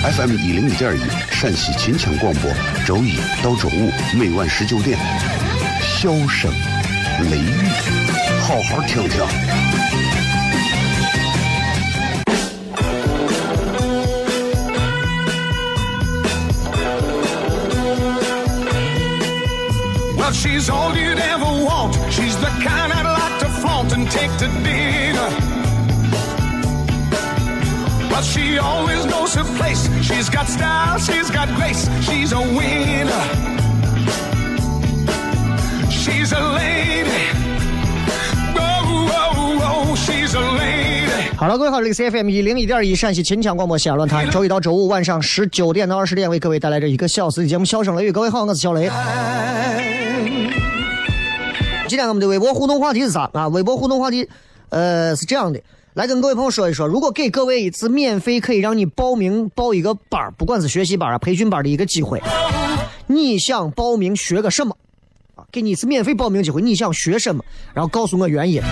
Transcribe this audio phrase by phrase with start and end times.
[0.00, 2.50] FM 一零一点一，陕西秦腔广播，
[2.86, 4.96] 周一到周五每晚十九点，
[5.82, 6.52] 笑声
[7.28, 7.52] 雷雨，
[8.40, 9.20] 好好听听。
[20.16, 21.96] Well, she's all you'd ever want.
[22.10, 25.37] She's the kind I'd like to flaunt and take to dinner.
[28.18, 29.88] But she always knows her place.
[30.02, 31.88] She's got style, she's got grace.
[32.02, 33.24] She's a winner.
[35.88, 37.30] She's a lady.
[38.56, 41.36] Oh, oh, oh, she's a lady.
[41.36, 48.10] 好了，各位好，这里是 FM 一零一点一陕西秦腔广播西安论坛，周一到周五晚上十九点到二十点为各位带来这一个小时的节目《笑声雷雨》。
[48.12, 48.90] 各位好，我是小雷。
[51.86, 53.46] 今天我们的微博互动话题是啥啊？
[53.46, 54.28] 微博互动话题，
[54.70, 55.62] 呃，是这样的，
[55.98, 62.22] 来跟各位朋友说一说，如果给各位一次免费可以让你报名报一个班儿，不管是学习班啊、培训班的一个机会，
[63.08, 64.76] 你想报名学个什么？
[65.34, 67.44] 啊，给你一次免费报名机会，你想学什么？
[67.74, 68.62] 然后告诉我原因。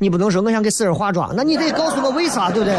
[0.00, 2.74] 你不能说我想给死人化妆，那你得告诉我为啥，对不对？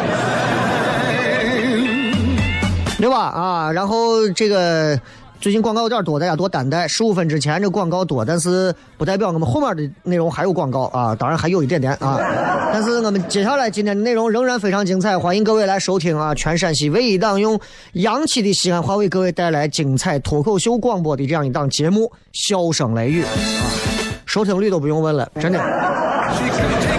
[2.97, 3.19] 对吧？
[3.19, 4.99] 啊，然后这个
[5.43, 6.87] 最近广告有点多，大家多担待。
[6.87, 12.17] 十五分之前这广告多，但是不代表我们后面的内容还有广告啊，当然还有一点点啊。
[12.71, 16.33] 但是我们接下来今天的内容仍然非常精彩，欢迎各位来收听啊！
[16.33, 17.59] 全陕西唯一档用
[17.91, 23.29] 洋气的西安话为各位带来精彩脱口秀广播的这样一档节目《笑声雷雨》啊，
[24.25, 26.92] 收听率都不用问了，真的。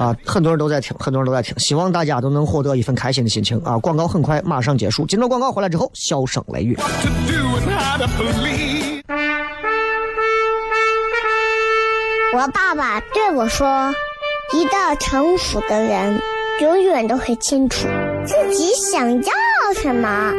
[0.00, 3.76] 啊，很多人都在听，很多人都在听，希望大家都能获得一份开心的心情啊！
[3.78, 6.74] 广告很快马上结束，进入广告回来之后，笑声雷雨。
[12.32, 13.94] 我爸爸对我说
[14.56, 16.18] ：“一个成熟的人，
[16.62, 17.86] 永远都会清楚
[18.24, 19.32] 自己想要
[19.74, 20.32] 什么，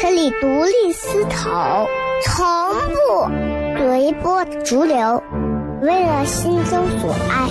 [0.00, 1.86] 可以独立思考，
[2.24, 2.46] 从
[2.88, 3.28] 不
[3.78, 5.22] 随波逐流，
[5.82, 7.50] 为了心中所爱，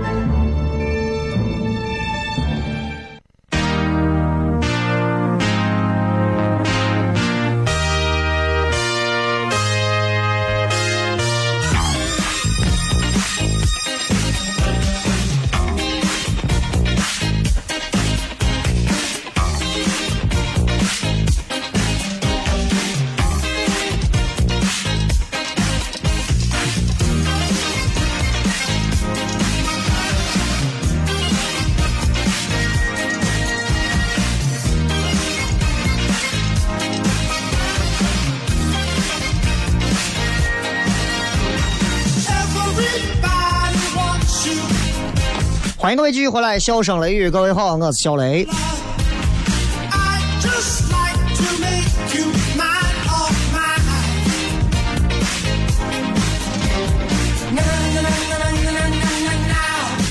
[45.81, 48.45] 欢迎各位继续回来，笑声雷雨，各位好，我是小雷。
[48.45, 48.53] Oh.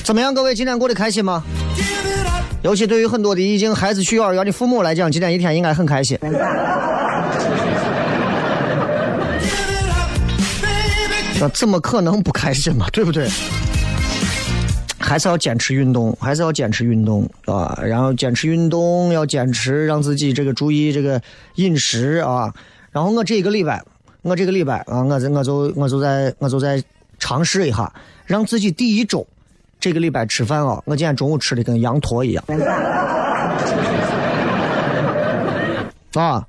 [0.03, 1.45] 怎么样，各位今天过得开心吗
[2.63, 6.19] 尤其对于很多的已经孩子去幼儿园的父母来讲，今天一天应该很开心。
[11.41, 12.87] 那怎么可能不开心嘛？
[12.93, 13.31] 对不对？
[15.11, 17.77] 还是要坚持运动，还是要坚持运动啊！
[17.85, 21.21] 然后坚持运动，要坚持让自己这个注意这个
[21.57, 22.55] 饮食啊。
[22.93, 23.83] 然后我这一个礼拜，
[24.23, 26.81] 我这个礼拜啊，我我就我就在我就在
[27.19, 27.93] 尝试一下，
[28.25, 29.27] 让自己第一周
[29.81, 32.45] 这个礼拜吃饭啊，我今天中午吃的跟羊驼一样
[36.15, 36.47] 啊，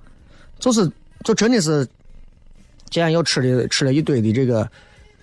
[0.59, 0.87] 就是
[1.23, 1.83] 就真的是
[2.91, 4.69] 今天又吃的吃了一堆的这个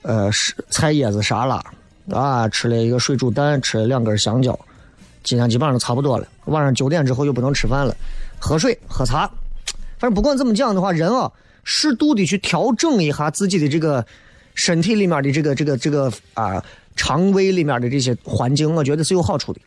[0.02, 1.64] 呃是菜叶子沙拉
[2.10, 4.58] 啊，吃了一个水煮蛋，吃了两根香蕉，
[5.22, 6.26] 今天基本上都差不多了。
[6.46, 7.94] 晚上九点之后又不能吃饭了，
[8.38, 9.26] 喝水喝茶，
[9.98, 11.30] 反正不管怎么讲的话，人啊，
[11.64, 14.04] 适度的去调整一下自己的这个
[14.54, 16.64] 身体里面的这个这个这个啊
[16.96, 19.60] 肠胃里面的这些环境，我觉得是有好处的，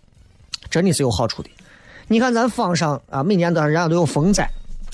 [0.69, 1.49] 真的是有好处的。
[2.07, 4.49] 你看咱坊上啊，每年都人家都有风灾，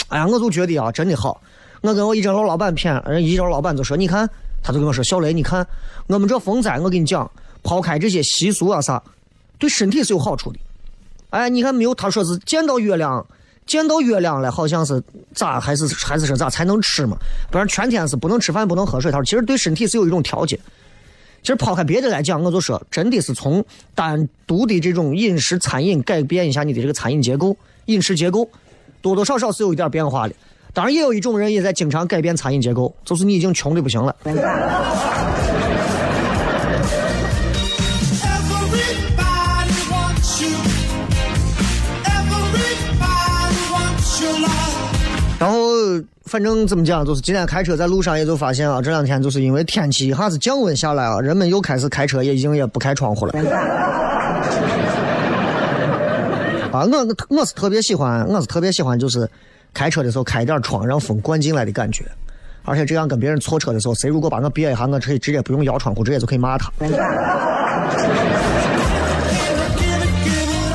[0.09, 1.41] 哎呀，我就觉得啊，真的好。
[1.81, 4.29] 我跟我一整楼老板谝，人一整老板就说，你看，
[4.67, 5.65] 他就跟我说，小雷，你看
[6.07, 7.31] 我们这风灾，我跟你讲，
[7.63, 9.01] 抛开这些习俗啊啥，
[9.57, 10.59] 对身体是有好处的。
[11.29, 11.95] 哎，你看没有？
[11.95, 13.25] 他说是见到月亮，
[13.65, 15.01] 见到月亮了，好像是
[15.33, 17.15] 咋还是还是说咋才能吃嘛？
[17.49, 19.09] 不然全天是不能吃饭，不能喝水。
[19.09, 20.59] 他说其实对身体是有一种调节。
[21.41, 23.63] 其实抛开别的来讲，我就说真的是从
[23.95, 27.55] 单独的这种饮食餐饮改变一下你的这个餐饮结构、
[27.85, 28.49] 饮食结构，
[29.01, 30.35] 多多少少是有一点变化的。
[30.77, 34.15] 当然，也有一种人也在经常改变餐饮结构，就是你已经穷的不行了。
[45.39, 45.57] 然后
[46.25, 53.33] 反正怎么讲，就是今天开车在路上也就发现啊，这两天就是因为天气一下子降温下来啊，人们又开始开车，也已经也不开窗户了。
[56.71, 59.27] 啊，我我是特别喜欢，我是特别喜欢，就是
[59.77, 62.03] 开车的时候开一点窗，让风灌进来的感觉。
[62.63, 66.71] 而且这样跟别人错车的时候，谁如果把我别一下，我可以直接不用摇窗户，直接就可以骂他。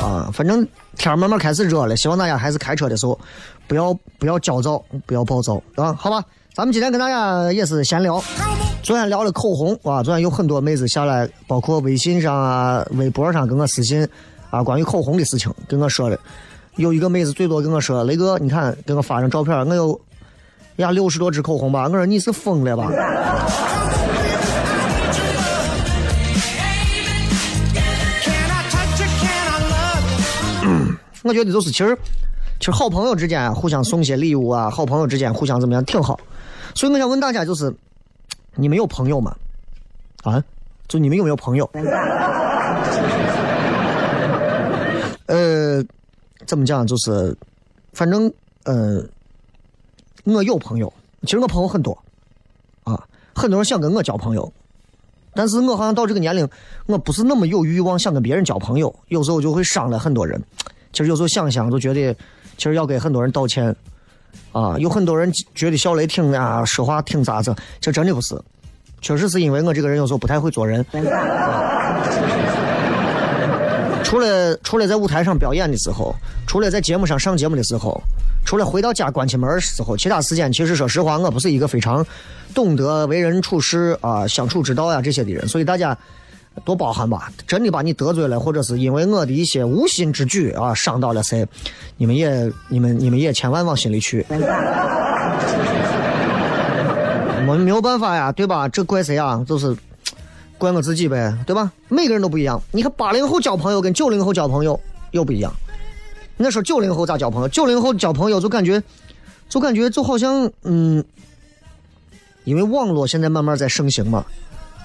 [0.01, 0.65] 啊，反正
[0.95, 3.19] 天慢慢开始热了，希望大家还是开车的时候
[3.67, 6.23] 不要不要焦躁，不要暴躁啊，好吧？
[6.55, 8.23] 咱们今天跟大家也是闲聊，
[8.83, 14.07] 昨天聊了口红啊，昨天有很多妹子下来，包括微信上啊、微博上跟我私信
[14.49, 16.17] 啊，关于口红的事情跟我说的。
[16.75, 20.01] 有一个妹子最多跟我说：“雷哥，你看给我发张照片，我有
[20.77, 22.89] 呀六十多支口红吧？”我说：“你是疯了吧？”
[31.23, 31.97] 我觉得就是其实，
[32.59, 36.19] 其实好朋友之间啊，互相送些礼物啊，好朋友之间互相怎么样挺好。
[36.73, 37.73] 所以我想问大家，就是
[38.55, 39.33] 你们有朋友吗？
[40.23, 40.43] 啊，
[40.87, 41.69] 就你们有没有朋友？
[45.27, 45.81] 呃，
[46.45, 46.85] 怎么讲？
[46.85, 47.35] 就是
[47.93, 48.31] 反正
[48.63, 49.03] 呃，
[50.23, 50.91] 我有朋友，
[51.23, 51.97] 其实我朋友很多
[52.83, 54.51] 啊，很多人想跟我交朋友，
[55.33, 56.47] 但是我好像到这个年龄，
[56.85, 60.41] 我不是那么有欲望想跟别人交朋友，有时候就会伤了很多人。
[60.91, 62.13] 其实有时候想想，就觉得
[62.57, 63.75] 其实要给很多人道歉
[64.51, 64.77] 啊。
[64.77, 68.39] 有很多人觉得小雷挺啊，说话挺咋子，这真的不是，
[69.01, 70.85] 确实是因为我这个人有时候不太会做人。
[74.13, 76.13] 除了除了在舞台上表演的时候，
[76.45, 77.99] 除了在节目上上节目的时候，
[78.45, 82.05] 除了回到家关起门的时候，其他时间其实说实话，我不是一个非常
[82.53, 85.97] 懂得为人处事啊、相处之道呀这些的人，所以大家
[86.63, 87.31] 多包涵吧。
[87.47, 91.43] 真的把你得罪了，或者是因为我的一些无心之举啊伤到了谁，
[91.97, 94.23] 你们也你们你们也千万往心里去。
[97.39, 98.69] 我们没有办法呀，对吧？
[98.69, 99.43] 这怪谁啊？
[99.47, 99.75] 就是
[100.63, 101.69] 怪我自己呗，对吧？
[101.89, 102.61] 每个人都不一样。
[102.71, 104.79] 你看八零后交朋友跟九零后交朋友
[105.11, 105.53] 又不一样。
[106.37, 107.49] 那时候九零后咋交朋友？
[107.49, 108.81] 九零后交朋友就感觉，
[109.49, 111.03] 就感觉就好像嗯，
[112.45, 114.25] 因为网络现在慢慢在盛行嘛，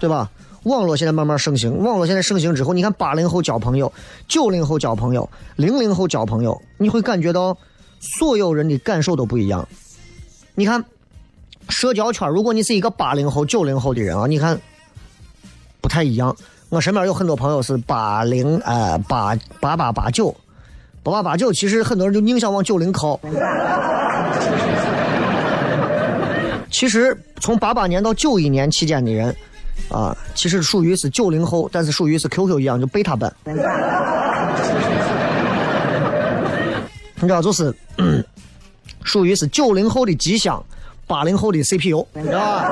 [0.00, 0.28] 对吧？
[0.64, 3.92] 网络现在慢慢盛行，网络现在盛行之后，你看八零后交朋友，
[4.26, 7.56] 九零后交朋友，零零后交朋友，你会感觉到
[8.00, 9.66] 所有人的感受都不一样。
[10.56, 10.84] 你看，
[11.68, 14.60] 社交圈，如果你是一个八零后、九零后的人啊，你看
[15.88, 16.36] 不太一样。
[16.68, 20.36] 我身边有很多朋友是八零呃八八八八九，
[21.02, 23.18] 八八八九，其实很多人就宁想往九零靠。
[26.70, 29.34] 其实从八八年到九一年期间的人，
[29.90, 33.34] 啊，其实属于是九零后，但是属于是 QQ 一样就贝塔版。
[33.46, 33.54] 你
[37.22, 37.74] 知道，就是
[39.04, 40.62] 属于是九零后的机箱，
[41.06, 42.70] 八零后的 CPU，你知道吧？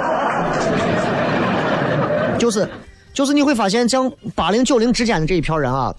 [2.38, 2.68] 就是
[3.16, 5.94] 就是你会发现，像八零九零之间的这一票人啊，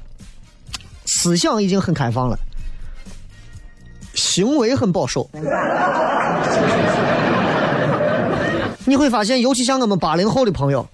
[1.08, 2.38] 思想已经很开放了，
[4.14, 5.28] 行为很保守。
[8.86, 10.88] 你会发现，尤其像我们八零后的朋友，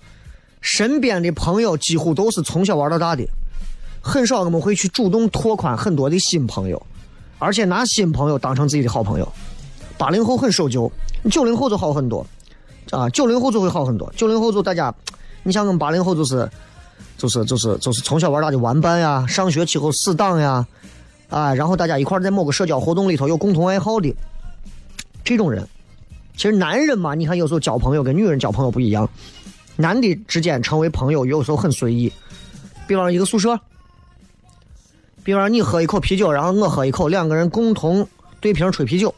[0.62, 3.28] 身边的朋友几乎都是从小玩到大的，
[4.02, 6.82] 很少我们会去主动拓宽很多的新朋友，
[7.38, 9.30] 而且拿新朋友当成自己的好朋友。
[9.98, 10.90] 八零后很守旧，
[11.30, 12.26] 九零后就好很多，
[12.92, 14.10] 啊，九零后就会好很多。
[14.16, 14.96] 九零后就大家，
[15.44, 16.50] 你像我们八零后就是，
[17.18, 20.66] 就是就是就是从小玩大的玩伴呀，上学期后死党呀，
[21.30, 24.14] 啊，然后大家一块在某个社交活动里头有共同爱好的
[25.24, 25.68] 这种人。
[26.36, 29.08] 其实男人嘛，你看有时候交朋友跟女人交朋友不一样，
[29.76, 32.12] 男的之间成为朋友有时候很随意，
[32.88, 33.60] 比方说一个宿舍，
[35.24, 38.08] 比方说你喝一口啤酒，然后我喝一口，两个人共同
[38.40, 39.14] 对瓶吹啤酒，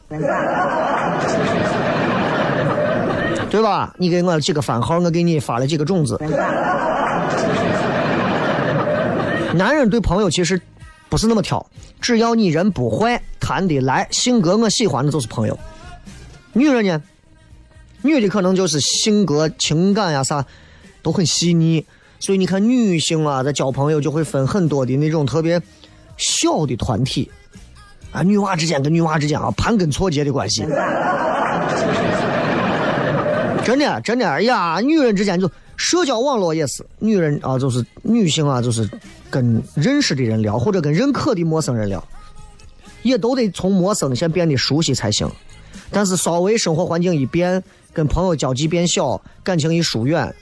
[3.56, 3.94] 对对吧？
[3.96, 6.20] 你给我几个番号，我给你发了几个种子。
[9.54, 10.60] 男人对朋友其实
[11.08, 11.64] 不是那么挑，
[11.98, 15.58] 只要你人不坏，谈得来，性格我喜欢的就是朋友。
[16.52, 17.00] 女人呢，
[18.02, 20.44] 女的可能就是性格、情感呀啥
[21.00, 21.86] 都很细腻，
[22.20, 25.58] 所以你看女性啊，在交朋友就会分很多的那种特别
[26.18, 27.30] 小的团体
[28.12, 30.62] 啊，女娃之间跟女娃之间啊，盘根错节的关系。
[33.66, 38.88] 真的，真的，哎呀，女人之间就社交网络也是，女人啊，就是女性啊，就是
[39.28, 42.02] 跟认识的人聊，或者跟认可的陌生人聊，
[43.02, 45.28] 也都得从陌生先变得熟悉才行。
[45.90, 50.32] 但是稍微生活环境一变，跟朋友交集变小，感情一疏远，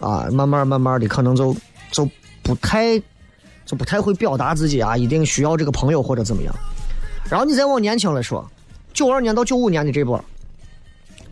[0.00, 1.54] 啊，慢慢慢慢的，可能就
[1.92, 2.08] 就
[2.42, 2.98] 不太
[3.64, 6.54] 就不太会表达自己啊，一定需要这个朋友或者怎么样。
[7.30, 8.44] 然后你再往年轻了说，
[8.92, 10.22] 九二年到九五年的这波。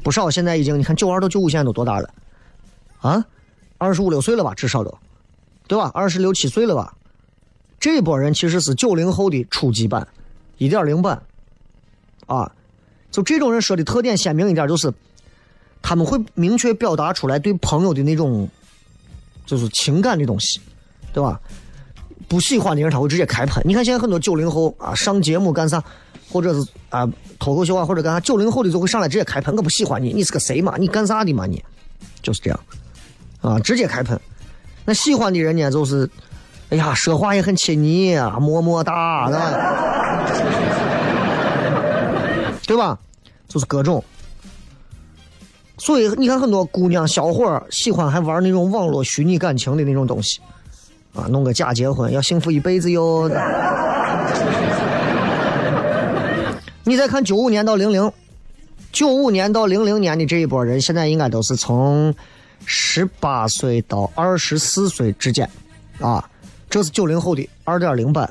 [0.03, 2.15] 不少现在已经，你看九二到九五现在都多大了？
[3.01, 3.25] 啊，
[3.79, 4.99] 二十五六岁了吧，至少都，
[5.67, 5.91] 对吧？
[5.95, 6.95] 二十六七岁了吧？
[7.79, 10.07] 这波人其实是九零后的初级版，
[10.59, 11.23] 一点零版，
[12.27, 12.53] 啊，
[13.11, 14.93] 就这种人说的特点鲜明一点，就是
[15.81, 18.49] 他们会明确表达出来对朋友的那种，
[19.47, 20.61] 就是情感的东西，
[21.13, 21.41] 对吧？
[22.29, 23.63] 不喜欢的人他会直接开喷。
[23.67, 25.83] 你看现在很多九零后啊，上节目干啥？
[26.31, 27.07] 或者是啊，
[27.39, 28.19] 脱口秀啊，或者干啥？
[28.21, 30.77] 九零后的就会上来直接开喷，我不喜欢你，你是个谁嘛？
[30.79, 31.47] 你干啥的嘛？
[31.47, 31.63] 你
[32.23, 32.61] 就是这样
[33.41, 34.19] 啊，直接开喷。
[34.85, 36.09] 那喜欢的人呢，就是，
[36.71, 39.29] 哎呀，说话也很亲昵啊，么么哒，
[42.67, 42.99] 对吧？
[43.47, 44.03] 就是各种。
[45.79, 50.41] 所以你看，很多姑娘小伙喜欢还玩那种网络虚拟感情的那种东西
[51.15, 53.31] 啊，弄个假结婚，要幸福一辈子哟。
[56.85, 58.11] 你再看九五年到零零，
[58.91, 62.15] 九五年到零零年的这一波人，现在应该都是从
[62.65, 65.49] 十八岁到二十四岁之间，
[66.01, 66.29] 啊，
[66.71, 68.29] 这是九零后的二点零版。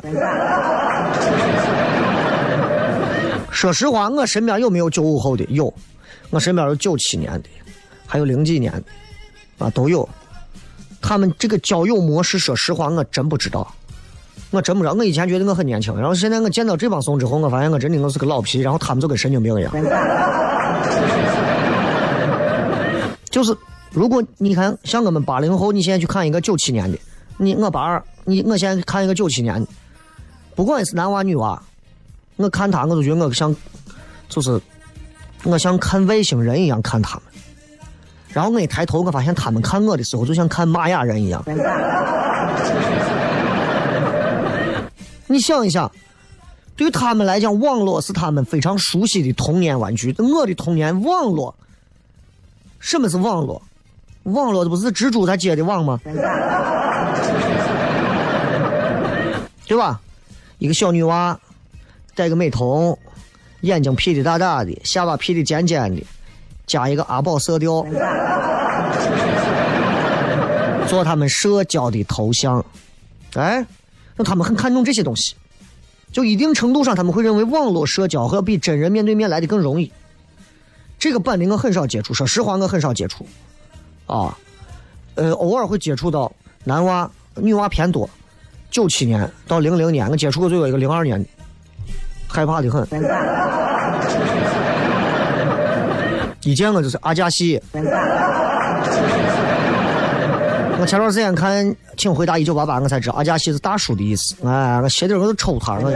[3.52, 5.46] 说实话，我身边有没有九五后的？
[5.50, 5.72] 有，
[6.30, 7.50] 我身边有九七年的，
[8.08, 10.08] 还有零几年的，啊，都有。
[11.02, 13.74] 他们这个交友模式，说实话，我真不知道。
[14.52, 19.72] 我真不知道，我以前觉得我很年轻，然后现在我见到这帮怂之后，我发现我真的我是个老皮，然后他们就跟神经病一样。
[23.30, 23.56] 就是
[23.92, 26.98] 如果你看像我们八零后，你现在去看一个九七年的，
[27.38, 29.68] 你我八二，你我现在看一个九七年的，
[30.54, 31.64] 不管是男娃女娃，
[32.36, 33.56] 我看他我都觉得我像，
[34.28, 34.60] 就是
[35.46, 37.24] 我像看外星人一样看他们，
[38.34, 41.44] 然后我一抬头，我发现他们看我的时候就像看玛雅人一样。
[45.28, 45.92] 你想一想，
[46.76, 50.16] 对于他们来讲，网络是他们非常熟悉的童年玩具。
[50.18, 51.56] 我的童年，网络，
[52.80, 53.62] 什么是网络？
[54.24, 56.00] 网络这不是蜘蛛它接的网吗？
[59.66, 60.02] 对吧？
[60.58, 61.40] 一个小女娃，
[62.14, 62.98] 戴个美瞳，
[63.62, 66.04] 眼睛皮的大大的，下巴皮的尖尖的，
[66.66, 67.86] 加一个阿宝色调，
[70.88, 72.64] 做他们社交的头像，
[73.36, 73.66] 哎。
[74.18, 75.36] 那他们很看重这些东西，
[76.12, 79.90] 就一定程度上他们会认为网络社交要比真人面对面来的更容易。
[81.00, 83.26] 这个本领我很少接触，说实话我很少接触，
[84.06, 84.38] 啊，
[85.16, 86.30] 呃，偶尔会接触到
[86.66, 88.08] 男娃、女娃偏多。
[88.70, 91.30] 九七年到零零年，我接触过最多一个零二年的，
[92.28, 92.86] 害怕的很。
[96.44, 97.62] 一见我就是阿加西。
[100.80, 101.64] 我前段时间看
[101.96, 104.36] 《请回答一九八八》，我才知道阿加西是大叔的意思。
[104.44, 105.92] 哎，我鞋底我都抽他了。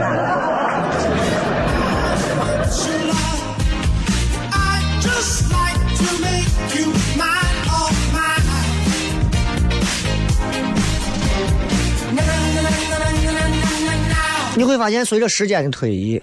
[14.54, 16.22] 你会发现，随着时间的推移，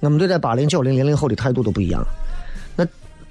[0.00, 2.06] 我们对待八零、九零、零零后的态度都不一样。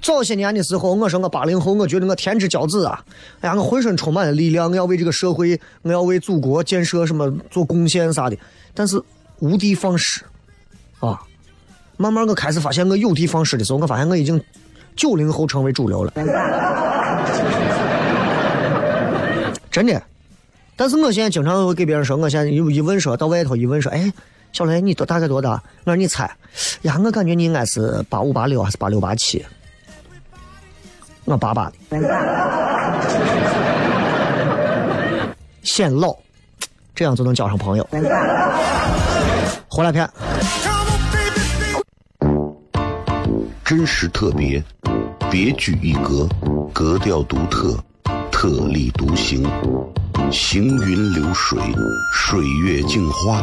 [0.04, 3.02] 早些年的时候，我说我八零后，我觉得我天之骄子啊！
[3.40, 8.36] 哎呀，我浑身充满了力量，我要为这个社会，我要为祖国建设什么做贡献啥的。
[8.74, 9.02] 但是
[9.38, 10.20] 无的放矢
[11.00, 11.18] 啊！
[11.96, 14.38] 慢慢我开始发现，我有的放矢的时候，我发现我已经
[14.94, 16.12] 九零后成为主流了。
[19.70, 20.02] 真的。
[20.76, 24.12] 但是我现在经常会给别人说，我现在一一问说到外头一问说，哎，
[24.52, 25.62] 小雷你多大概多大？
[25.84, 26.30] 我说你猜。
[26.82, 29.42] 呀，我感觉你应该是八五八六还是八六八七？
[31.24, 31.98] 我爸爸的，
[35.62, 36.14] 显老，
[36.94, 37.88] 这样就能交上朋友。
[39.68, 40.08] 回来片，
[43.64, 44.62] 真实特别，
[45.30, 46.28] 别具一格，
[46.72, 47.76] 格调独特，
[48.30, 49.44] 特立独行，
[50.30, 51.58] 行云流水，
[52.12, 53.42] 水月镜花，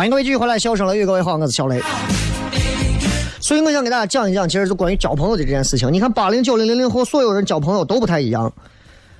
[0.00, 1.78] 欢迎各位继续回来，笑声雷雨，各位好，我是小雷。
[3.38, 5.92] 所以我想给大家讲一讲，其实就关于交朋友的这件事情。
[5.92, 8.50] 你看，八零、九零、零零后，所有人交朋友都不太一样。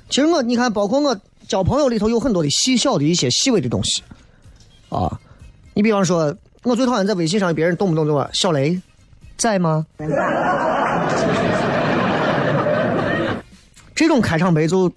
[0.08, 1.14] 其实我，你看，包括我
[1.46, 4.02] 交朋友里头有很多的细小的一些细微的东西
[4.88, 5.20] 啊。
[5.74, 8.80] 你比方说，我最讨厌在微信上别人动不动就问“小雷，
[9.36, 9.84] 在吗？”
[13.94, 14.90] 这种开场白就。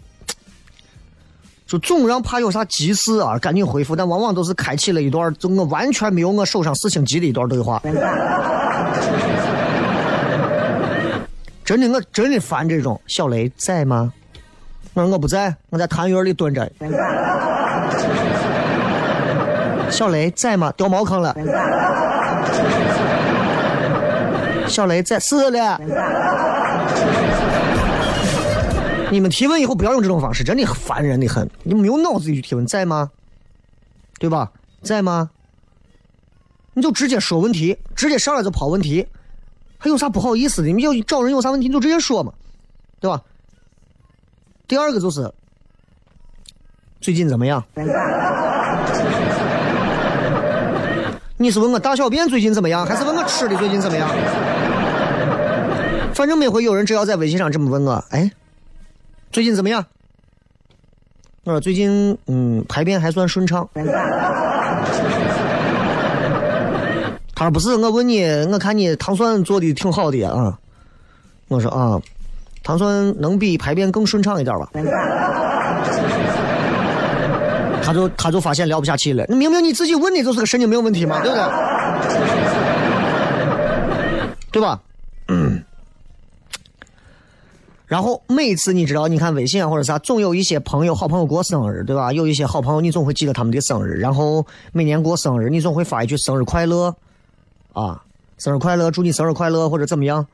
[1.65, 7.81] 就总让怕有啥急事啊，赶紧回复，但往往都是开启了一段就我完全没有我手上事情急的一段对话。
[11.63, 12.99] 真的，我真的烦这种。
[13.07, 14.11] 小雷在吗？
[14.93, 16.69] 我说我不在，我在坛园里蹲着。
[19.89, 20.71] 小雷在吗？
[20.75, 21.33] 掉茅坑了。
[24.67, 25.79] 小雷在，死了。
[29.13, 31.47] 你们提问以后不要用这种方式，真的烦人的很。
[31.61, 33.11] 你没有脑子去提问，在吗？
[34.17, 34.51] 对吧？
[34.81, 35.29] 在吗？
[36.73, 39.05] 你就直接说问题，直接上来就抛问题，
[39.77, 40.69] 还有啥不好意思的？
[40.69, 42.33] 你要找人有啥问题你就直接说嘛，
[42.99, 43.21] 对吧？
[44.67, 45.31] 第二个就是
[46.99, 47.63] 最近怎么样？
[51.37, 54.09] 你是问我大小便最近怎么样，还是问我吃的最近怎么样？
[56.15, 58.31] 反正每回有人只要在微信上这么问我，哎。
[59.33, 59.83] 最近怎么样？
[61.43, 63.67] 我说最近嗯排便还算顺畅。
[67.33, 70.57] 他说不是，我问你，我看你糖蒜做的挺好的啊。
[71.47, 71.99] 我说啊，
[72.61, 74.69] 糖蒜能比排便更顺畅一点吧？
[77.83, 79.25] 他就他就发现聊不下去了。
[79.27, 81.43] 那明明你自己问的就是个神经病问题嘛，对不对？
[84.51, 84.79] 对吧？
[85.27, 85.59] 嗯。
[87.93, 92.11] 然后每次你知道，你看微信啊或者啥，总有一些朋友、好朋友过生日，对吧？
[92.11, 93.99] 有一些好朋友，你总会记得他们的生日。
[93.99, 96.95] 然后每年过生日，你总会发一句“生日快乐”，
[97.71, 98.03] 啊
[98.39, 100.25] ，“生日快乐”，祝你生日快乐，或者怎么样？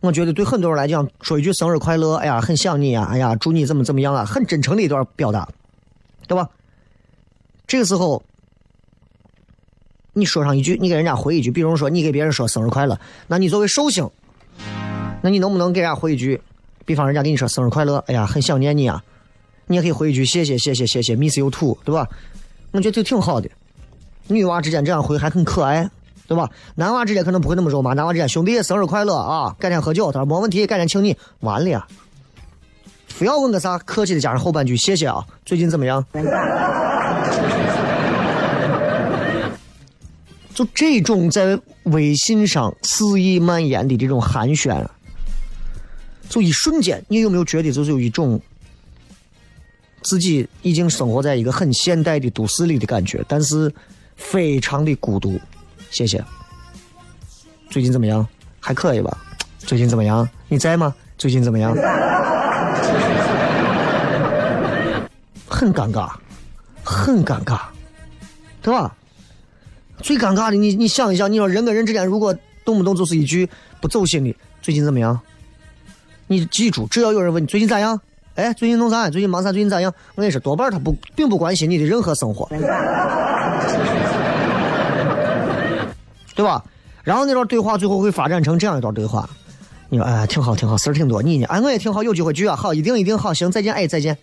[0.00, 5.48] 我觉得对很多人来讲，说一句“生日快乐”，哎呀，很想你啊，哎呀，祝你怎么怎么样啊，很真诚的一段表达，
[6.26, 6.50] 对吧？
[7.68, 8.20] 这个时候，
[10.14, 12.98] 你说上一句，你给人家回一句，比如说你给别人说“生日快乐”，
[13.28, 14.10] 那你作为寿星，
[15.22, 16.42] 那你能不能给人家回一句？
[16.86, 19.02] 比方人家跟你说生日快乐，哎呀，很想念你啊，
[19.66, 22.08] 你也可以回一句谢谢谢谢谢谢，miss you too，对吧？
[22.70, 23.50] 我觉得就挺好的。
[24.28, 25.90] 女娃之间这样回还很可爱，
[26.26, 26.48] 对吧？
[26.76, 31.86] 男娃之间可能不会那么肉麻，男娃之间兄弟生日快乐啊，改天喝酒，他说没问题，改天请你，完了呀。
[33.08, 36.04] 非要问个啥，客气的加上后半句，谢谢啊，最近怎么样？
[40.54, 44.86] 就这种在微信上肆意蔓延的这种寒暄，
[46.28, 48.40] 就一瞬间，你有没有觉得就是有一种
[50.02, 53.72] 自己已经生活在一个很现代的都市里的感觉，但是
[54.16, 55.40] 非常的孤独。
[55.90, 56.22] 谢谢。
[57.70, 58.26] 最近怎么样？
[58.60, 59.16] 还可以吧。
[59.58, 60.28] 最近怎么样？
[60.48, 60.94] 你在吗？
[61.18, 61.74] 最近怎么样？
[65.48, 66.10] 很尴尬，
[66.84, 67.60] 很尴尬，
[68.60, 68.94] 对吧？
[70.02, 73.48] 最尴尬的，你你想一想，你说人跟人之间如果动不动就是一句
[73.80, 75.18] 不走心的“最近怎么样”，
[76.28, 78.00] 你记住，只要有人问你最近咋样，
[78.34, 79.08] 哎，最近弄啥？
[79.08, 79.52] 最近忙啥？
[79.52, 79.92] 最近咋样？
[80.14, 82.48] 我跟你说，多半他不并不关心你的任何生活，
[86.34, 86.64] 对吧？
[87.04, 89.28] 然后那段对话最后会发展成这样一段对话，
[89.88, 91.46] 你说哎，挺好挺好，事儿挺多，你呢？
[91.46, 94.18] 哎，我也挺好，有机会聚啊，好，一定一定好，行，再见，哎，再见。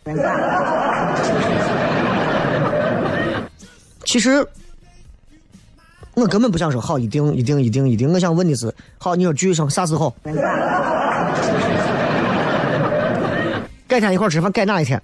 [4.06, 4.46] 其实。
[6.16, 8.14] 我根本不想说好，一定一定一定一定。
[8.14, 10.14] 我想问的是，好，你说聚上啥时候？
[13.94, 15.00] 改天一块吃饭，改哪一天？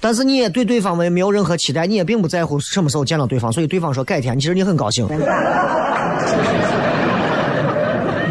[0.00, 5.06] 但是你也对对方没没有任何期待，你也并不在乎什么时候见到对方，所以对方说改天，其实你很高兴。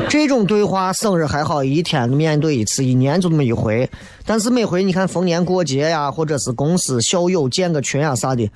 [0.10, 3.90] 这种对话，生日还好，一天面对一次，一年就那么一回。
[4.26, 8.52] 但是每回你看逢年过节呀，或者是公司校友建个群啊啥的。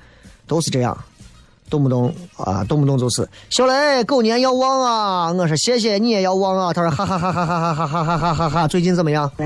[0.46, 0.94] 都是这样，
[1.70, 5.32] 动不动啊，动不动就是小雷狗年要旺啊！
[5.32, 6.72] 我说谢谢你也要旺啊！
[6.72, 8.68] 他说哈哈哈哈哈哈哈哈哈哈哈哈！
[8.68, 9.30] 最近怎么样？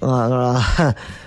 [0.00, 0.56] 啊，我说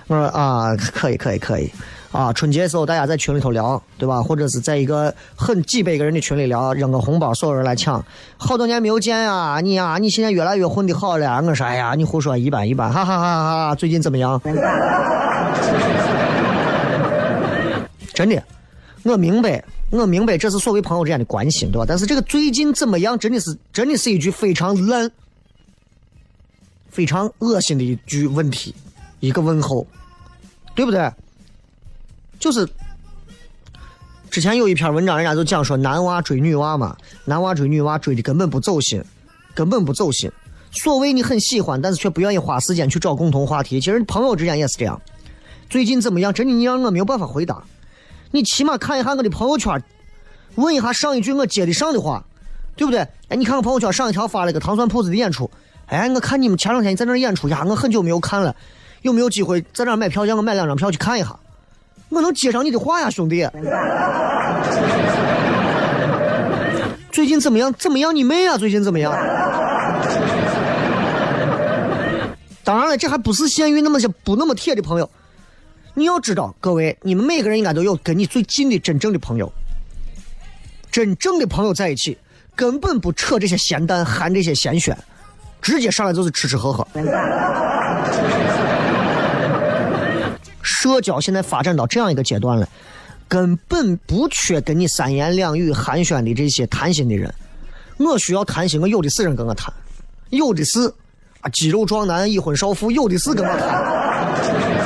[0.08, 1.72] 我说啊，可以可以可以
[2.12, 2.32] 啊！
[2.32, 4.22] 春节时候大家在群里头聊，对吧？
[4.22, 8.04] 或者是在一个很几百个人的群里聊，扔个红包，所有人来抢。
[8.38, 11.42] 好多年没有见呀，你呀，你现在越来越混的好了。
[11.44, 13.76] 我说哎呀，你胡说，一般一般，哈哈哈哈！
[13.76, 14.40] 最近怎么样？
[18.18, 18.44] 真的，
[19.04, 21.86] 我明白，我明白，这是所谓朋友之间的关心，对吧？
[21.88, 25.12] 但是这个最近怎么样，真的是，真的是一句非常烂、
[26.90, 28.74] 非常恶心的一句问题，
[29.20, 29.86] 一个问候，
[30.74, 31.14] 对不对？
[32.40, 32.68] 就是
[34.32, 39.00] 之前有一篇文章，人家就讲说男娃追女娃嘛，男娃追女娃追的根本不走心，
[39.54, 40.28] 根本不走心。
[40.72, 43.80] 所谓你很喜欢，但是却不愿意花时间去找共同话题。
[43.80, 45.00] 其实朋友之间也是这样。
[45.70, 46.34] 最近怎么样？
[46.34, 47.64] 真的你让我没有办法回答。
[48.32, 49.82] 你起码看一下我的朋友圈，
[50.56, 52.24] 问一下上一句我接的上的话，
[52.76, 53.00] 对不对？
[53.30, 55.50] 哎，你看我朋友圈上一条发了个糖蒜铺子的演出。
[55.88, 58.56] 哎，我看你们前两天在那演出呀，我很久没有看了，
[59.04, 61.36] 有没有机会在那买票，让我买两张票去看一下？
[62.10, 63.48] 我能接上你的话呀，兄弟。
[67.12, 67.74] 最近怎么样？
[67.74, 68.16] 怎么样？
[68.16, 68.58] 你妹啊！
[68.58, 69.12] 最近怎么样？
[72.64, 75.10] 当然了，这还不是限于那么些不那么铁的朋友。
[75.98, 79.52] 你要知道，各位，你们每个人应该都有跟你最近的真正的朋友。
[80.92, 82.16] 真正的朋友在一起，
[82.56, 84.96] 根本不扯这些闲淡，含这些闲暄，
[85.60, 86.88] 直接上来就是吃吃喝喝。
[90.62, 92.70] 社交现在发展到这样一个阶段了，
[93.28, 97.34] 根本不缺跟你三言两语寒暄的这些谈心的人。
[97.98, 99.74] 我需要谈心，我有的是人跟我谈，
[100.30, 100.94] 有的是
[101.42, 104.77] 啊肌肉壮男、已婚少妇，有的是跟我谈。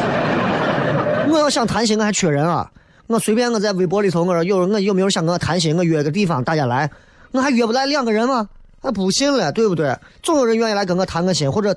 [1.41, 2.71] 要想谈心，我还缺人啊！
[3.07, 5.75] 我随便我在微博里头，我说有我有没有想跟我谈心？
[5.75, 6.89] 我约个地方，大家来，
[7.31, 8.47] 我还约不来两个人吗？
[8.81, 9.97] 还不信了，对不对？
[10.23, 11.75] 总有人愿意来跟我谈个心，或者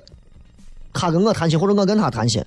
[0.93, 2.45] 他跟我谈心，或者我跟他谈心，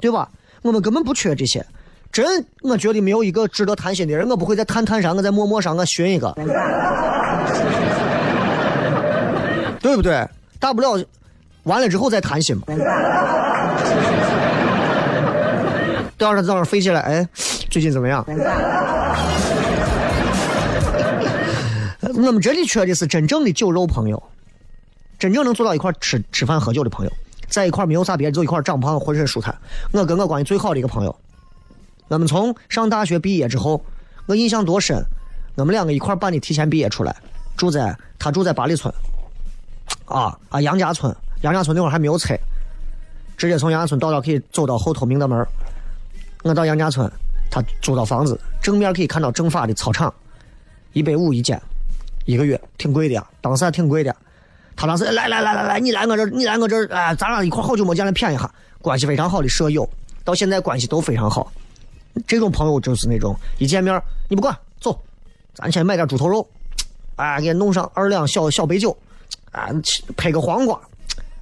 [0.00, 0.28] 对吧？
[0.62, 1.64] 我们根本不缺这些。
[2.10, 6.32] 真，我觉得没有一个值得谈心的人，我不会在探探上，我在陌陌上，我寻一个，
[9.80, 10.26] 对不对？
[10.58, 10.98] 大不了
[11.64, 12.62] 完了之后再谈心嘛。
[16.18, 17.28] 第二天早上飞起来，哎，
[17.68, 18.24] 最近怎么样？
[22.14, 24.22] 我们这里缺的是真正的酒肉朋友，
[25.18, 27.12] 真正能坐到一块吃吃饭喝酒的朋友，
[27.48, 29.54] 在一块没有啥别的，就一块长胖浑身舒坦。
[29.92, 31.14] 我跟我关系最好的一个朋友，
[32.08, 33.84] 我们从上大学毕业之后，
[34.24, 35.04] 我印象多深。
[35.56, 37.14] 我们两个一块办的提前毕业出来，
[37.58, 38.92] 住在他住在八里村，
[40.06, 42.34] 啊啊杨家村，杨家村那会儿还没有车，
[43.36, 45.46] 直接从杨家村到到可以走到后头明德门。
[46.48, 47.10] 我到杨家村，
[47.50, 50.12] 他租到房子，正面可以看到政法的操场，
[50.92, 51.60] 一百五一间，
[52.24, 54.14] 一个月挺贵的，当时还挺贵的。
[54.76, 58.48] 他当时来来来来来，你来我这，你来我这，哎，咱俩一块好久没见了，谝一下，
[58.80, 59.88] 关系非常好的舍友，
[60.22, 61.50] 到现在关系都非常好。
[62.28, 64.96] 这种朋友就是那种一见面你不管，走，
[65.52, 66.46] 咱先买点猪头肉，
[67.16, 68.96] 哎，给弄上二两小小白酒，
[69.50, 69.68] 啊，
[70.16, 70.80] 配个黄瓜，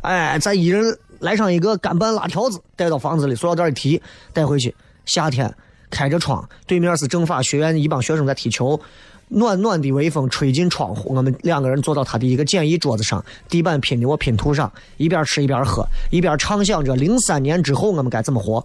[0.01, 4.01] 哎，再一人来上一个干拌辣条子，带到房子里，塑料袋一提，
[4.33, 4.75] 带回去。
[5.07, 5.53] 夏天
[5.91, 8.81] 开着窗，对面是政法学院一帮学生在踢球，
[9.29, 18.65] 暖暖的微风吹进窗户，我们两个人坐到他的一个简易桌子上，地板拼的我拼图上，一边吃一边喝，一边畅想着零三年之后我们该怎么活。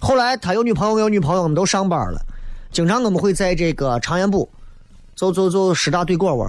[0.00, 2.20] 后来他有女朋友，我有女朋友，我们都上班了。
[2.70, 4.48] 经常我们会在这个长烟部，
[5.14, 6.46] 走走走师大对过窝。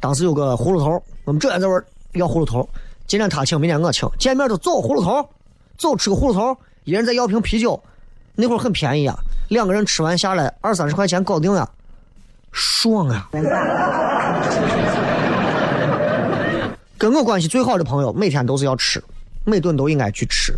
[0.00, 2.66] 当时有个葫芦头，我们这在这玩要葫芦头。
[3.06, 5.28] 今天他请，明天我请，见面就走葫芦头，
[5.76, 7.82] 走吃个葫芦头，一人再要瓶啤酒。
[8.34, 9.16] 那会儿很便宜啊，
[9.48, 11.70] 两个人吃完下来二三十块钱搞定了，
[12.52, 13.30] 爽啊！
[16.98, 19.02] 跟我关系最好的朋友，每天都是要吃，
[19.44, 20.54] 每顿都应该去吃。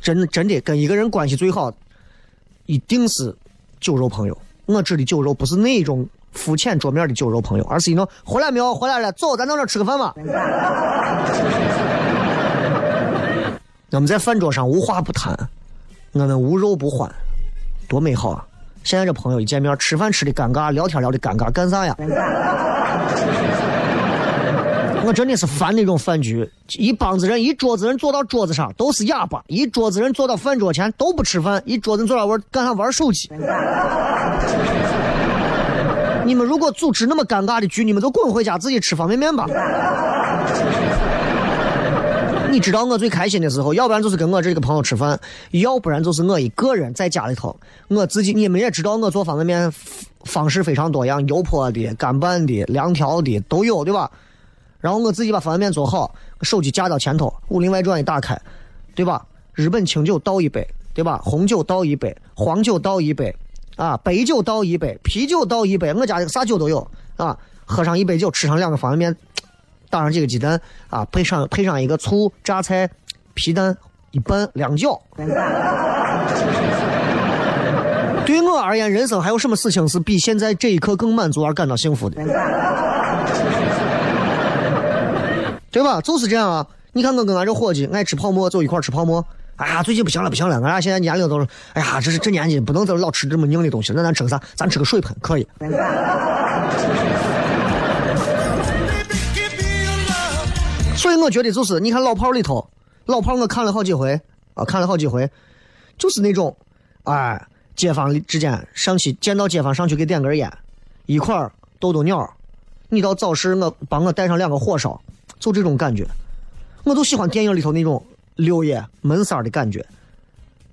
[0.00, 1.70] 真真的跟一个人关系最好，
[2.64, 3.36] 一定是
[3.80, 4.38] 酒肉朋友。
[4.64, 8.74] 我指的酒肉不是那种肤浅桌面的酒肉朋友，而是一种回来没有？
[8.74, 10.14] 回来了，走，咱到那吃个饭吧。
[13.92, 15.36] 我们在饭桌上无话不谈，
[16.12, 17.12] 我们无肉不欢，
[17.88, 18.46] 多美好啊！
[18.84, 21.96] 现在这朋友一见面，吃饭吃的尴尬，聊天聊的尴尬，干啥呀？
[25.04, 26.48] 我真的是烦那种饭局，
[26.78, 33.28] 一帮子人，一桌子人坐到桌子上都是哑巴，一桌子人坐到饭桌前都不吃饭，一桌子人坐那玩干啥玩手机。
[36.24, 39.48] 你们如果组织那么尴尬的局，你们就滚回家自己吃方便面吧。
[42.50, 45.18] 你知道我最开心的时候，要不然就是跟我这个朋友吃饭，
[45.52, 47.56] 要不然就是我一个人在家里头，
[47.88, 48.32] 我自己。
[48.32, 49.72] 你们也知道我做方便面
[50.24, 54.10] 方式非常多样，油泼的、干拌的、凉调的都有，对吧？
[54.80, 58.40] 然后我自己把方便面做好，手机架到前头，《武林外传》一打开，
[58.94, 59.24] 对吧？
[59.52, 61.20] 日本清酒倒一杯，对吧？
[61.22, 63.34] 红酒倒一杯，黄酒倒一杯，
[63.76, 66.86] 啊，白酒倒一杯，啤酒倒一杯，我家啥酒都有
[67.16, 67.36] 啊。
[67.72, 69.16] 喝上一杯酒，吃上两个方便面，
[69.90, 72.88] 打上几个鸡蛋，啊，配上配上一个醋、榨菜、
[73.34, 73.76] 皮蛋
[74.12, 74.98] 一拌两搅。
[78.24, 82.22] 对我而言，人生还有什么事情是比现在这一刻更满足而感到幸福的？
[85.72, 86.00] 对吧？
[86.00, 86.66] 就是这样啊！
[86.92, 89.24] 你看我跟俺这伙计爱吃泡馍，就一块吃泡馍。
[89.56, 90.54] 哎呀，最近不行了，不行了！
[90.56, 93.92] 俺俩现在年龄都是，哎呀，这是这年纪不能再老吃这么硬的东西。
[93.94, 94.40] 那咱吃个啥？
[94.54, 95.46] 咱吃个水盆可以。
[101.20, 102.68] 我觉得就是，你看老炮里头，
[103.06, 104.20] 老炮我看了好几回
[104.54, 105.30] 啊，看了好几回，
[105.98, 106.56] 就是那种，
[107.04, 110.50] 哎，街坊之间上去见到街坊上去给点根烟，
[111.06, 112.28] 一块儿逗逗鸟。
[112.88, 115.00] 你到早市我帮我带上两个火烧。
[115.38, 116.06] 就这种感觉，
[116.84, 118.04] 我就喜欢电影里头那种
[118.36, 119.82] 六爷闷三儿的感觉。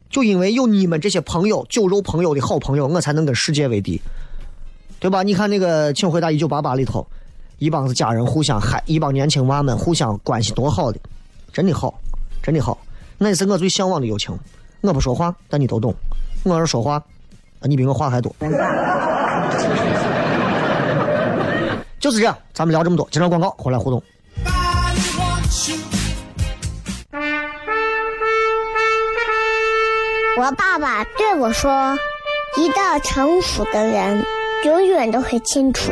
[0.09, 4.01] 就因为有你们这些朋友，酒肉朋友的好朋友，我才能跟世界为敌，
[4.99, 5.23] 对吧？
[5.23, 7.07] 你看那个《请回答一九八八》里头，
[7.59, 10.99] 一帮子家人互相嗨，一帮年轻娃们互相关系多好的，
[11.51, 11.93] 真的好，
[12.43, 12.77] 真的好。
[13.17, 14.37] 那是我最向往的友情。
[14.81, 15.91] 我不说话，但你都懂；
[16.43, 17.01] 我要是说话，
[17.61, 18.33] 你比我话还多。
[21.99, 24.03] 就是这样，咱们聊这么多，接着广告，回来互动。
[30.39, 31.97] 我爸爸对我说
[32.55, 34.23] ：“一个成熟的人，
[34.63, 35.91] 永远都会清楚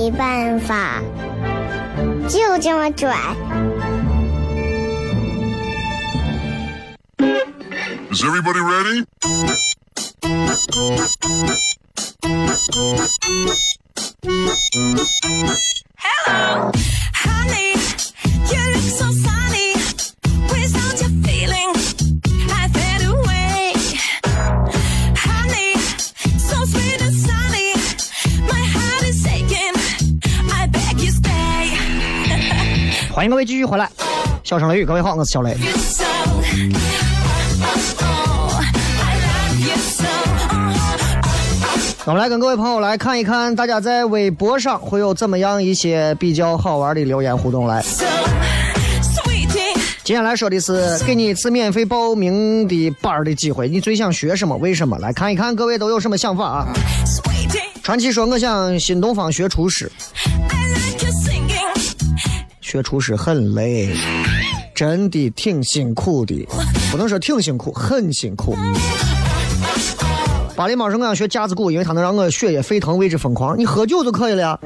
[0.00, 1.02] 没办法，
[2.30, 3.14] 就这么拽。
[8.10, 9.04] Is everybody ready?
[15.98, 16.72] Hello,
[17.12, 17.74] honey,
[18.48, 19.49] you look so sunny.
[33.21, 33.87] 欢迎各位继续回来，
[34.43, 35.51] 笑声雷雨，各位好，我是小雷。
[35.51, 36.03] You so.
[36.03, 36.41] Oh,
[37.99, 38.59] oh, oh.
[38.59, 40.07] I love you so.
[40.49, 40.57] Oh,
[41.69, 47.83] oh, 我们来跟各位朋友来看一看，大家在微博上会有怎么样一些比较好玩的留言互动来。
[47.83, 48.05] so
[49.03, 49.79] sweetie.
[50.03, 54.57] 接下来说的是给你一次免费报名的班儿的机会，你最想学什么？
[54.57, 54.97] 为什么？
[54.97, 56.67] 来看一看各位都有什么想法啊？
[57.83, 59.91] 传奇说：“我想新东方学厨师，
[62.71, 63.89] 学厨师很累，
[64.73, 66.47] 真的挺辛苦的，
[66.89, 68.55] 不能说挺辛苦，很辛苦。”
[70.55, 73.59] 巴黎猫说：“我想学架子鼓，因为它能让我血液沸腾，为之疯狂。
[73.59, 74.57] 你喝酒就可以了呀。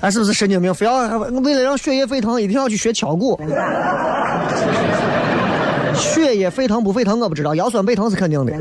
[0.00, 0.74] 哎，是不是神经病？
[0.74, 3.40] 非要为了让血液沸腾，一定要去学敲鼓？
[5.94, 8.52] 血液沸腾不沸腾我不知道，腰酸背疼是肯定的。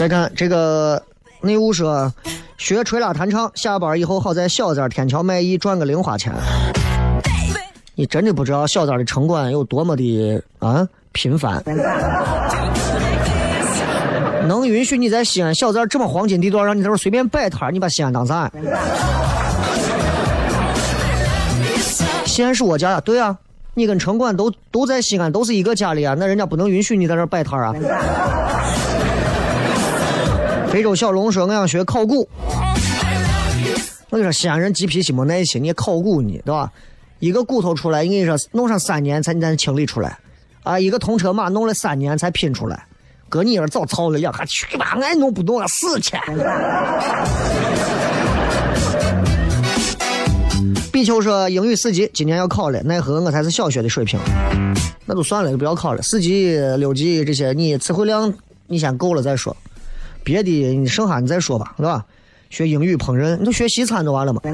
[0.00, 1.02] 再看这个
[1.42, 2.10] 内务说，
[2.56, 6.32] 学吹拉弹唱，下班以后好在小寨天桥卖艺赚个零花钱。
[7.96, 11.62] 你真的不知道小寨的城管有多么的啊频繁。
[14.48, 18.50] 能允许你在西安小寨这么黄金地段，让你在这随便摆摊你把西安当啥？
[22.24, 23.36] 西安是我家呀，对啊，
[23.74, 27.74] 你跟城管都都在西安，都是一个家里啊，那人家不能允许你在这摆摊啊。
[30.70, 32.28] 非洲小龙说：“我想学考古。”
[34.08, 36.70] 我跟你说，西安人急脾气没耐心，你考古呢，对吧？
[37.18, 40.16] 一个骨头出来，你跟你说弄上三年才才清理出来，
[40.62, 42.86] 啊，一个铜车马弄了三年才拼出来，
[43.28, 46.20] 搁你那儿早操了两下，去吧，俺弄不动了，四千。
[50.92, 54.18] 比丘说英语四级今年要考了，奈何我才是小学的水平，
[55.04, 56.02] 那就算了，就不要考了。
[56.02, 58.32] 四级、六级这些，你词汇量
[58.66, 59.56] 你先够了再说，
[60.22, 62.04] 别的你剩下你再说吧，是吧？
[62.50, 64.40] 学英语烹饪，你就学西餐就完了嘛。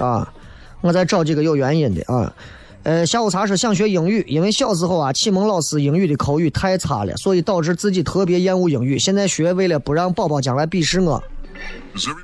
[0.00, 0.32] 啊，
[0.80, 2.32] 我再找几个有原因的啊。
[2.82, 8.98] 呃，下午茶是想学英语，因为小时候啊，启蒙老师英语的口语太差了，所以导致自己特别厌恶英语。
[8.98, 11.22] 现在学为了不让宝宝将来鄙视我，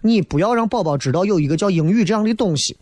[0.02, 2.76] 你不要让宝宝知道有一个叫英语这样的东西。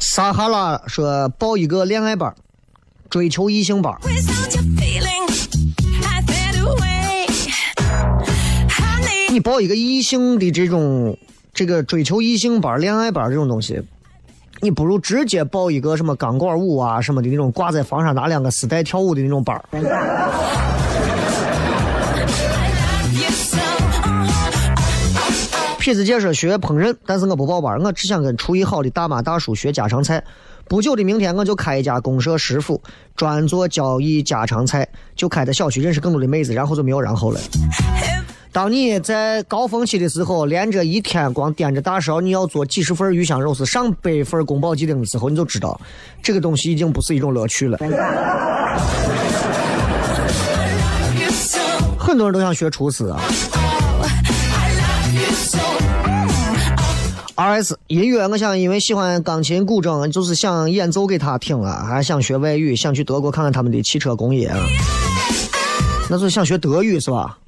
[0.00, 2.34] 撒哈拉说报一个恋爱班，
[3.10, 3.94] 追求异性班。
[8.68, 11.16] Honey, 你报一个异性的这种
[11.52, 13.82] 这个追求异性班、恋爱班这种东西，
[14.60, 19.62] 你不如直接报一个什么钢管舞啊什么的那种挂在房上拿两个丝带跳舞的那种班
[25.80, 30.22] 痞子姐说学烹饪，但是我不报班，我只想跟厨艺好的大妈大叔学家常菜。
[30.68, 32.78] 不久的明天我就开一家公社食府，
[33.16, 37.40] 专做交易家常菜，就开在小区认识更多的妹子，然后就没有然后了。
[38.52, 45.80] 当你在高峰期的时候，连着一天光掂着大勺，你要做几十份鱼香肉丝、上百份宫保鸡丁的时候，你就知道
[46.22, 47.78] 这个东西已经不是一种乐趣了。
[51.98, 53.18] 很多人都想学厨师啊。
[57.40, 57.74] R.S.
[57.86, 64.58] 音乐，我想因为喜欢钢琴、古筝，就是想演奏给他听啊，还想学外语，想去德国看看他们的汽车工业啊。
[66.10, 67.38] 那就是想学德语是吧？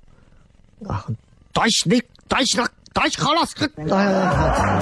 [0.88, 1.04] 啊，
[1.52, 4.80] 大西的大西的大西哈拉斯克，哎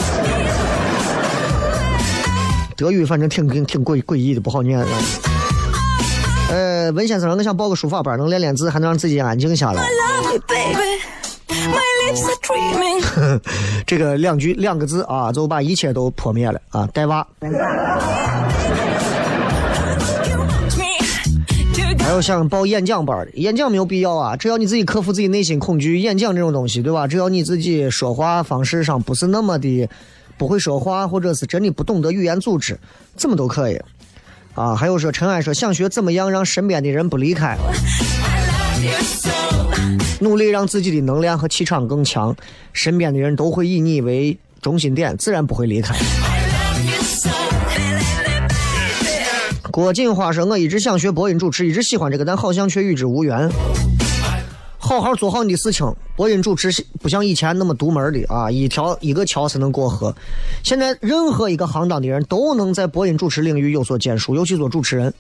[2.77, 4.87] 德语反正挺挺挺诡诡异的，不好念啊。
[6.51, 9.83] 呃，文先生，我想报个书法班，能练练字，还能让自己安静下来。
[9.83, 11.20] Love you, baby.
[11.51, 13.41] My lips are dreaming.
[13.87, 16.89] 这个两句两个字啊，就把一切都破灭了啊！
[16.93, 17.27] 带娃。
[21.99, 27.07] 还有想报演讲班的，演讲没有必要啊，只要你自己克服自己内心恐惧，演讲这种东西，对吧？
[27.07, 29.89] 只要你自己说话方式上不是那么的
[30.37, 32.79] 不会说话，或者是真的不懂得语言组织，
[33.17, 33.81] 怎么都可以。
[34.55, 39.40] 啊，还有说陈安说想学怎么样让身边的人不离开，I love you so.
[40.21, 42.37] 努力让自己的能量和气场更强，
[42.73, 45.95] 身边的人都会以你为中心点，自然不会离开。
[49.71, 53.49] 郭锦花说：“我一直想学播音主持，一直喜欢这个，但好像却与之无缘。
[54.77, 55.87] 好好做好你的事情。
[56.17, 60.15] 播音主持不像以前那么独门的啊，一条一个桥才能过河。
[60.65, 65.15] 现在任何一个行当的人都能在播音主持领域有所建树，尤其做主持人。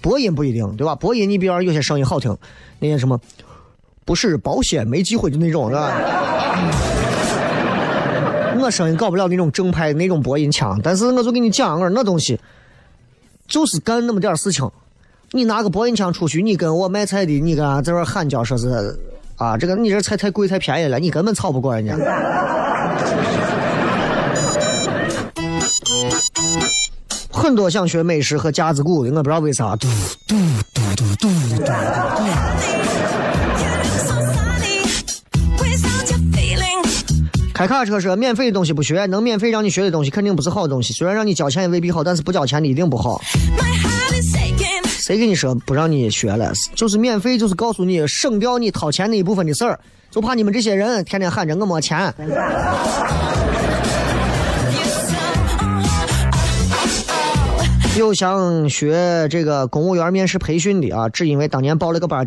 [0.00, 0.94] 播音不一定，对吧？
[0.94, 2.36] 播音你比方有些声音好听，
[2.80, 3.20] 那些什么
[4.04, 5.92] 不是保险没机会就那种，是吧？
[8.60, 12.38] 我声音搞不了那种正派那种播音腔，但是我就跟你讲，我说那东西。”
[13.48, 14.70] 就是干那么点事情。
[15.32, 18.98] 你拿个播音腔出去，你跟我卖菜的，你跟俺在这儿喊叫说是
[19.36, 21.94] 啊，这个你这菜太贵太便宜了，你根本吵不过人家。
[27.30, 29.88] 很多想学美食和架子鼓的，我不知道为啥，嘟
[30.28, 30.36] 嘟
[30.72, 32.91] 嘟嘟嘟嘟嘟。
[37.68, 40.92] 开卡车说，免费的东西不学，能免费让你学的东西肯定不是好东西。
[40.92, 43.20] 虽然让你交钱也未必好，但是不交钱的一定不好。
[44.86, 46.52] 谁跟你说不让你学了？
[46.74, 49.78] 就是免费，就是告诉你省掉你掏钱那一部分的事儿，
[50.10, 51.98] 就怕你们这些人天天喊着我没钱。
[52.18, 52.28] Uh-huh.
[57.98, 62.26] 有想学这个公务员面试培训的啊，只因为当年报了个班儿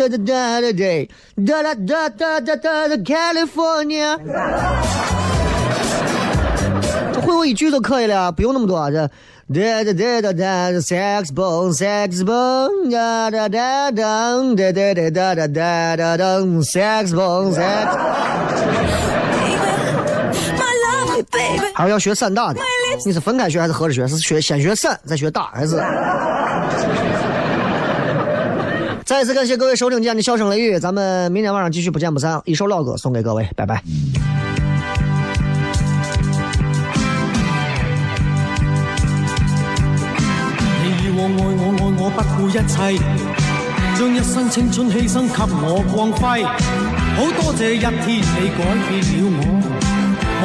[0.00, 0.72] 哒哒哒
[1.44, 4.18] 哒哒哒哒哒哒哒 California。
[7.20, 8.90] 会我一句就可以了，不用那么多。
[8.90, 9.06] 这
[9.52, 16.24] 哒哒哒哒哒，sex bomb，sex bomb，哒哒哒哒，哒哒哒哒哒哒哒哒
[20.80, 21.66] lovely baby.
[21.74, 22.60] 还是要学散大的，
[23.04, 24.08] 你是分开学还是合着学？
[24.08, 25.76] 是学先学散，再学大还是？
[29.10, 32.40] 再次感谢各位收听今天的笑声雷雨，咱们明天晚上继续不见不散。
[32.44, 33.82] 一首老歌送给各位，拜拜。
[33.84, 33.90] 你
[41.02, 43.02] 以往愛我愛我不顧一切，
[43.98, 46.46] 將一生青春犧牲給我光輝。
[47.16, 49.42] 好多謝一天你改變了我，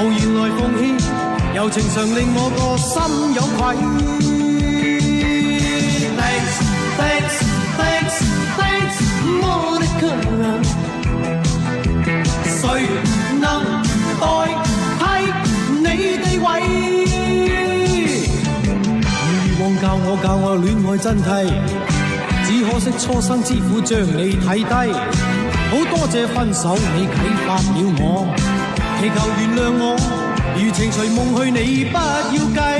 [0.01, 0.83] 無言來奉獻，
[1.55, 2.97] 柔情常令我個心
[3.35, 3.77] 有愧。
[6.17, 6.57] Thanks,
[6.97, 7.35] thanks,
[7.77, 8.15] thanks,
[8.57, 8.97] thanks,
[9.41, 10.11] Monica。
[12.61, 12.63] 誰
[13.39, 13.43] 能
[14.19, 14.23] 代
[14.99, 15.03] 替
[15.79, 15.83] 你
[16.23, 16.45] 地位？
[19.27, 19.29] 以
[19.61, 21.27] 往教我教我恋爱真谛，
[22.45, 24.73] 只可惜初生之苦将你睇低。
[25.71, 27.09] 好多谢分手你启
[27.45, 27.61] 发了
[27.99, 28.03] 我，
[28.99, 29.83] 祈求原谅我，
[30.55, 32.74] 如情随梦去你不要計。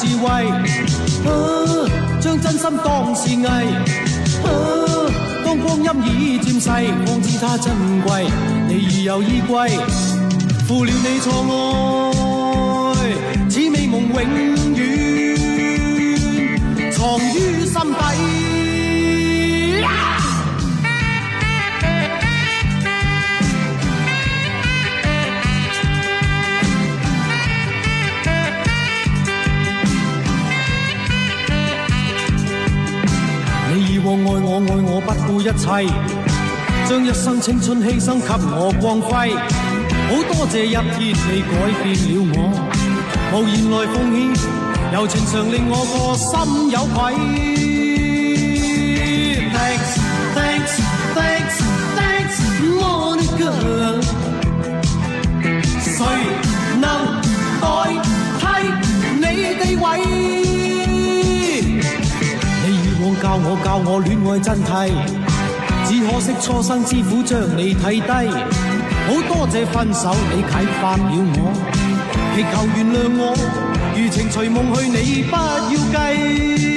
[0.00, 0.28] 智慧，
[1.28, 1.30] 啊，
[2.22, 4.48] 将真心当是艺，啊，
[5.44, 6.70] 当光阴已渐逝，
[7.04, 8.26] 方知它珍贵。
[8.66, 9.68] 你已有衣归，
[10.66, 12.09] 负了你错爱。
[35.60, 35.66] 切，
[36.88, 39.34] 將一生青春牺牲给我光辉。
[40.08, 41.52] 好多谢一天你改
[41.82, 42.36] 变了我，
[43.32, 44.18] 无言来奉献，
[44.92, 46.28] 柔情常令我个心
[46.70, 46.96] 有愧。
[49.52, 49.90] Thanks
[50.34, 50.72] thanks
[51.14, 51.56] thanks
[51.96, 52.36] thanks
[52.80, 53.42] Monica，
[55.80, 55.96] 谁
[56.80, 56.84] 能
[57.60, 57.64] 代
[58.40, 58.42] 替
[59.20, 59.24] 你
[59.60, 59.84] 地位？
[62.62, 64.68] 你以往教我教我恋爱真谛，
[66.08, 68.30] 可惜初生之苦将你睇低。
[69.06, 71.02] 好多谢分手你启发了
[71.36, 71.52] 我，
[72.34, 73.34] 祈求原谅我，
[73.96, 76.69] 余情随梦去你不要计。